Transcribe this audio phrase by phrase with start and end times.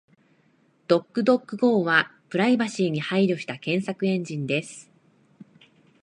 [0.89, 4.89] DuckDuckGo はプライバシーに配慮した検索エンジンです。